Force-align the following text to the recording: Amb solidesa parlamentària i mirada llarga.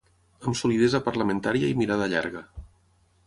Amb 0.45 0.55
solidesa 0.61 1.01
parlamentària 1.09 1.69
i 1.73 1.77
mirada 1.81 2.09
llarga. 2.15 2.45